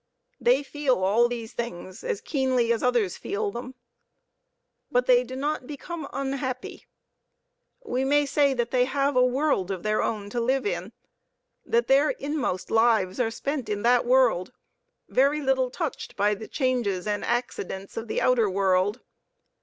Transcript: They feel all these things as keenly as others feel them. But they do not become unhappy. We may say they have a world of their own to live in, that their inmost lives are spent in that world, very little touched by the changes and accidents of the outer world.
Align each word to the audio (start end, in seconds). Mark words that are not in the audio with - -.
They 0.39 0.63
feel 0.63 1.03
all 1.03 1.29
these 1.29 1.53
things 1.53 2.03
as 2.03 2.21
keenly 2.21 2.73
as 2.73 2.81
others 2.81 3.17
feel 3.17 3.51
them. 3.51 3.75
But 4.89 5.05
they 5.05 5.23
do 5.23 5.35
not 5.35 5.67
become 5.67 6.07
unhappy. 6.11 6.87
We 7.85 8.03
may 8.03 8.25
say 8.25 8.55
they 8.55 8.85
have 8.85 9.15
a 9.15 9.23
world 9.23 9.69
of 9.69 9.83
their 9.83 10.01
own 10.01 10.31
to 10.31 10.41
live 10.41 10.65
in, 10.65 10.91
that 11.67 11.85
their 11.85 12.09
inmost 12.09 12.71
lives 12.71 13.19
are 13.19 13.29
spent 13.29 13.69
in 13.69 13.83
that 13.83 14.03
world, 14.03 14.51
very 15.07 15.39
little 15.39 15.69
touched 15.69 16.15
by 16.15 16.33
the 16.33 16.47
changes 16.47 17.05
and 17.05 17.23
accidents 17.23 17.95
of 17.95 18.07
the 18.07 18.21
outer 18.21 18.49
world. 18.49 19.01